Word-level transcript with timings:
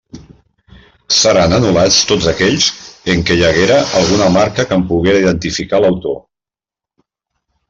Seran 1.17 1.51
anul·lats 1.57 1.99
tots 2.11 2.29
aquells 2.31 2.69
en 3.15 3.21
què 3.29 3.37
hi 3.41 3.45
haguera 3.51 3.77
alguna 4.01 4.31
marca 4.39 4.67
que 4.71 4.77
en 4.81 4.87
poguera 4.95 5.21
identificar 5.27 5.83
l'autor. 5.85 6.19